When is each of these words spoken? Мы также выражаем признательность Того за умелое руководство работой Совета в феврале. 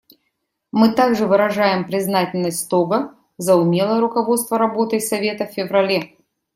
Мы 0.71 0.93
также 0.93 1.27
выражаем 1.27 1.85
признательность 1.85 2.67
Того 2.71 3.11
за 3.37 3.55
умелое 3.55 4.01
руководство 4.01 4.57
работой 4.57 4.99
Совета 4.99 5.45
в 5.45 5.51
феврале. 5.51 6.17